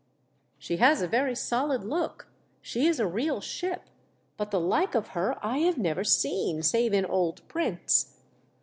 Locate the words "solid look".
1.35-2.27